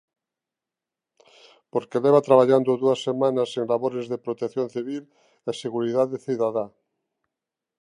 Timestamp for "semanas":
3.07-3.49